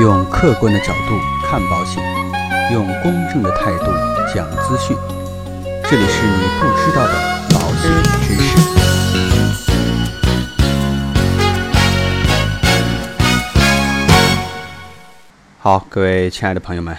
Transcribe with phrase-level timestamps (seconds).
[0.00, 2.00] 用客观的角度看保险，
[2.72, 3.86] 用公正的态度
[4.32, 4.96] 讲资讯。
[5.90, 7.14] 这里是你不知道的
[7.50, 7.90] 保险
[8.22, 8.56] 知识。
[15.58, 16.96] 好，各位亲爱的朋友们，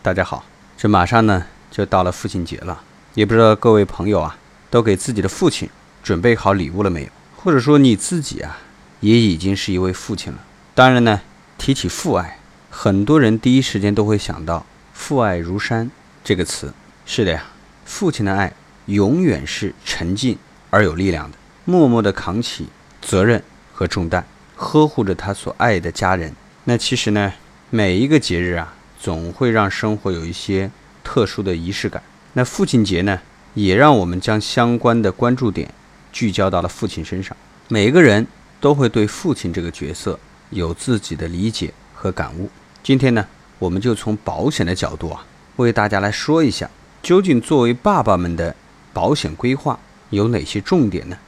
[0.00, 0.42] 大家好。
[0.74, 2.80] 这马上呢就到了父亲节了，
[3.12, 4.38] 也不知道各位朋友啊，
[4.70, 5.68] 都给自己的父亲
[6.02, 7.08] 准备好礼物了没有？
[7.36, 8.56] 或者说你自己啊，
[9.00, 10.38] 也已经是一位父亲了。
[10.74, 11.20] 当然呢，
[11.58, 12.37] 提起父爱，
[12.80, 14.64] 很多人第一时间都会想到
[14.94, 15.90] “父爱如山”
[16.22, 16.72] 这个词。
[17.04, 17.44] 是的呀，
[17.84, 18.52] 父亲的爱
[18.86, 20.38] 永远是沉静
[20.70, 22.68] 而有力量的，默默地扛起
[23.02, 24.24] 责任和重担，
[24.54, 26.32] 呵护着他所爱的家人。
[26.62, 27.32] 那其实呢，
[27.70, 30.70] 每一个节日啊，总会让生活有一些
[31.02, 32.00] 特殊的仪式感。
[32.34, 33.20] 那父亲节呢，
[33.54, 35.68] 也让我们将相关的关注点
[36.12, 37.36] 聚焦到了父亲身上。
[37.66, 38.24] 每个人
[38.60, 40.16] 都会对父亲这个角色
[40.50, 42.48] 有自己的理解和感悟。
[42.88, 43.26] 今天呢，
[43.58, 45.22] 我们就从保险的角度啊，
[45.56, 46.70] 为大家来说一下，
[47.02, 48.56] 究竟作为爸爸们的
[48.94, 51.18] 保险规划有哪些重点呢？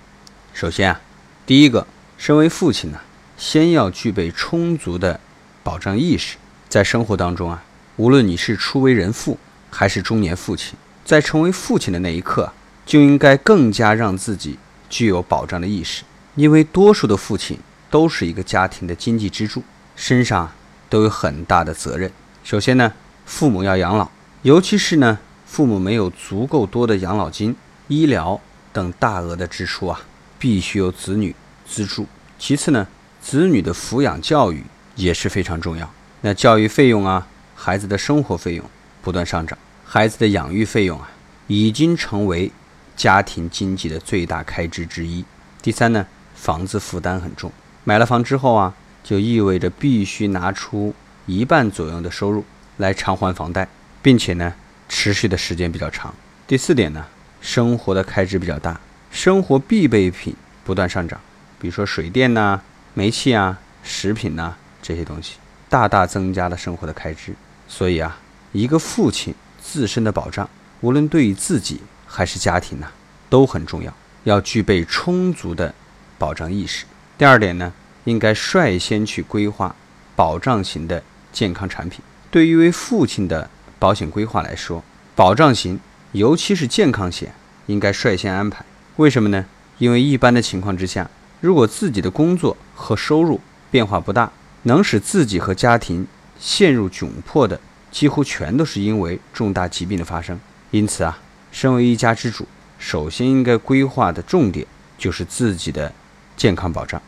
[0.55, 0.98] 首先啊，
[1.44, 1.86] 第一个，
[2.17, 2.98] 身为父亲呢，
[3.36, 5.20] 先要具备充足的
[5.62, 6.39] 保障意识。
[6.70, 7.62] 在生活当中啊，
[7.97, 9.36] 无论你是初为人父
[9.69, 10.72] 还是中年父亲，
[11.05, 12.50] 在成为父亲的那一刻，
[12.86, 14.58] 就应该更加让自己
[14.89, 16.05] 具有保障的意识。
[16.36, 17.58] 因为多数的父亲
[17.91, 19.62] 都是一个家庭的经济支柱，
[19.95, 20.50] 身上
[20.91, 22.12] 都有很大的责任。
[22.44, 22.92] 首先呢，
[23.24, 24.10] 父母要养老，
[24.42, 27.56] 尤其是呢，父母没有足够多的养老金、
[27.88, 28.38] 医疗
[28.72, 30.00] 等大额的支出啊，
[30.38, 31.34] 必须由子女
[31.66, 32.06] 资助。
[32.38, 32.86] 其次呢，
[33.22, 34.64] 子女的抚养教育
[34.96, 35.91] 也是非常重要。
[36.22, 38.64] 那教育费用啊，孩子的生活费用
[39.00, 41.08] 不断上涨，孩子的养育费用啊，
[41.46, 42.50] 已经成为
[42.96, 45.24] 家庭经济的最大开支之一。
[45.62, 47.52] 第三呢，房子负担很重，
[47.84, 50.94] 买了房之后啊，就意味着必须拿出
[51.26, 52.44] 一半左右的收入
[52.78, 53.68] 来偿还房贷，
[54.02, 54.54] 并且呢，
[54.88, 56.14] 持续的时间比较长。
[56.46, 57.04] 第四点呢，
[57.40, 60.34] 生活的开支比较大，生活必备品
[60.64, 61.20] 不断上涨，
[61.58, 62.60] 比如说水电呐、
[62.94, 65.36] 煤气啊、食品呐这些东西，
[65.68, 67.34] 大大增加了生活的开支。
[67.68, 68.18] 所以啊，
[68.52, 70.48] 一个父亲自身的保障，
[70.80, 72.89] 无论对于自己还是家庭呢，
[73.28, 73.94] 都很重要，
[74.24, 75.72] 要具备充足的
[76.18, 76.84] 保障意识。
[77.16, 77.72] 第二点呢，
[78.05, 79.74] 应该率先去规划
[80.16, 81.02] 保障型的
[81.33, 82.00] 健康产品。
[82.30, 84.83] 对于一位父亲的保险规划来说，
[85.14, 85.80] 保障型，
[86.12, 87.33] 尤其是健康险，
[87.66, 88.64] 应该率先安排。
[88.96, 89.46] 为什么呢？
[89.78, 91.10] 因为一般的情况之下，
[91.40, 93.40] 如果自己的工作和收入
[93.70, 94.30] 变化不大，
[94.64, 96.06] 能使自己和家庭
[96.39, 97.58] 陷入窘迫的，
[97.90, 100.39] 几乎全都是因为重大疾病的发生。
[100.70, 101.18] 因此啊，
[101.50, 102.46] 身为一家之主，
[102.78, 104.66] 首先应该规划的重点
[104.98, 105.92] 就是自己的
[106.36, 107.00] 健康保障。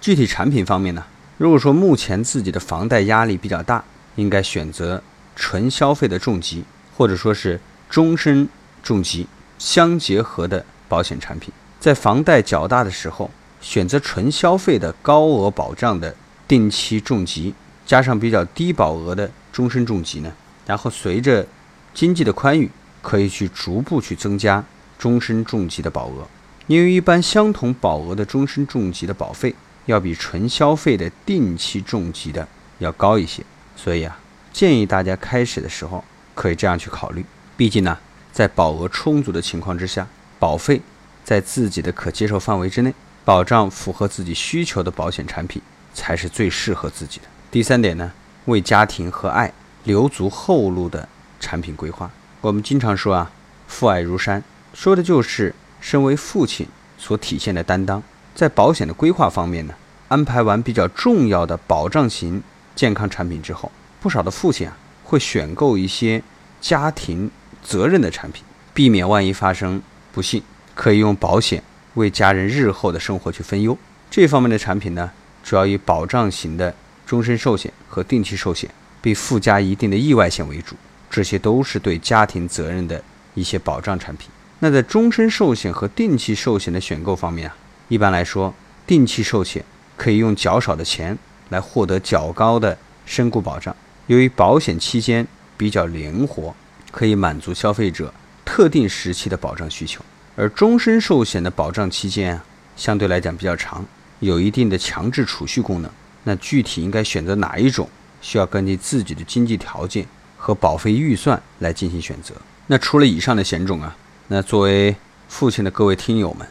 [0.00, 1.04] 具体产品方面呢，
[1.36, 3.84] 如果说目前自己的房贷压力比较大，
[4.16, 5.02] 应该选择
[5.36, 6.64] 纯消费的重疾，
[6.96, 8.48] 或者说是终身
[8.82, 9.26] 重疾
[9.58, 11.52] 相结合的保险产品。
[11.78, 13.30] 在房贷较大的时候，
[13.60, 16.14] 选择纯消费的高额保障的
[16.48, 20.32] 定期重疾，加上比较低保额的终身重疾呢，
[20.66, 21.46] 然后随着
[21.92, 22.70] 经济的宽裕，
[23.02, 24.64] 可以去逐步去增加
[24.98, 26.26] 终身重疾的保额。
[26.66, 29.54] 因为一般相同保额的终身重疾的保费
[29.90, 32.46] 要比纯消费的定期重疾的
[32.78, 33.42] 要高一些，
[33.76, 34.16] 所以啊，
[34.52, 36.02] 建议大家开始的时候
[36.34, 37.24] 可以这样去考虑。
[37.56, 37.98] 毕竟呢，
[38.32, 40.06] 在保额充足的情况之下，
[40.38, 40.80] 保费
[41.24, 45.60] 在自己的可接受范围之内，保障符合自己需求的保险产品
[45.92, 47.24] 才是最适合自己的。
[47.50, 48.12] 第三点呢，
[48.44, 49.52] 为家庭和爱
[49.84, 51.08] 留足后路的
[51.40, 52.10] 产品规划。
[52.40, 53.30] 我们经常说啊，
[53.66, 54.42] 父爱如山，
[54.72, 58.02] 说的就是身为父亲所体现的担当。
[58.32, 59.74] 在保险的规划方面呢，
[60.10, 62.42] 安排完比较重要的保障型
[62.74, 66.20] 健康产品之后，不少的父亲啊会选购一些
[66.60, 67.30] 家庭
[67.62, 68.42] 责任的产品，
[68.74, 70.42] 避免万一发生不幸，
[70.74, 71.62] 可以用保险
[71.94, 73.78] 为家人日后的生活去分忧。
[74.10, 75.08] 这方面的产品呢，
[75.44, 76.74] 主要以保障型的
[77.06, 78.68] 终身寿险和定期寿险，
[79.00, 80.74] 并附加一定的意外险为主。
[81.08, 83.00] 这些都是对家庭责任的
[83.34, 84.28] 一些保障产品。
[84.58, 87.56] 那在终身寿险和定期寿险的选购方面啊，
[87.86, 88.52] 一般来说，
[88.88, 89.64] 定期寿险
[90.00, 91.16] 可以用较少的钱
[91.50, 93.76] 来获得较高的身故保障。
[94.06, 95.26] 由于保险期间
[95.58, 96.54] 比较灵活，
[96.90, 98.10] 可以满足消费者
[98.42, 100.02] 特定时期的保障需求。
[100.36, 102.42] 而终身寿险的保障期间啊，
[102.76, 103.84] 相对来讲比较长，
[104.20, 105.90] 有一定的强制储蓄功能。
[106.24, 107.86] 那具体应该选择哪一种，
[108.22, 110.06] 需要根据自己的经济条件
[110.38, 112.34] 和保费预算来进行选择。
[112.68, 113.94] 那除了以上的险种啊，
[114.28, 114.96] 那作为
[115.28, 116.48] 父亲的各位听友们，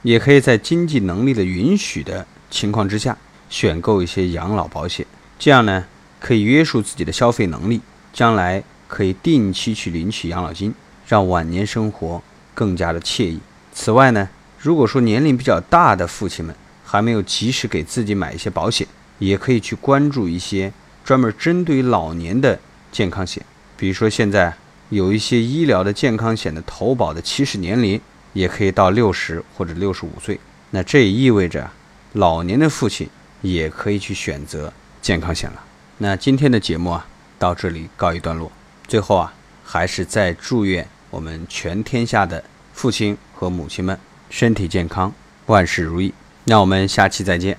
[0.00, 3.16] 也可以在经济能力的允许的情况之下，
[3.48, 5.06] 选购一些养老保险。
[5.38, 5.84] 这样呢，
[6.18, 7.80] 可以约束自己的消费能力，
[8.12, 10.74] 将来可以定期去领取养老金，
[11.06, 12.22] 让晚年生活
[12.54, 13.38] 更加的惬意。
[13.72, 14.28] 此外呢，
[14.58, 16.54] 如果说年龄比较大的父亲们
[16.84, 18.86] 还没有及时给自己买一些保险，
[19.18, 20.72] 也可以去关注一些
[21.04, 22.58] 专门针对于老年的
[22.90, 23.44] 健康险，
[23.76, 24.52] 比如说现在
[24.88, 28.00] 有一些医疗的健康险的投保的起始年龄
[28.32, 30.40] 也可以到六十或者六十五岁，
[30.70, 31.70] 那这也意味着
[32.14, 33.08] 老年的父亲
[33.42, 34.72] 也可以去选择
[35.02, 35.62] 健康险了。
[35.98, 37.06] 那今天的节目啊，
[37.38, 38.50] 到这里告一段落。
[38.86, 39.32] 最后啊，
[39.64, 43.98] 还是再祝愿我们全天下的父亲和母亲们
[44.30, 45.12] 身体健康，
[45.46, 46.14] 万事如意。
[46.44, 47.58] 那我们下期再见。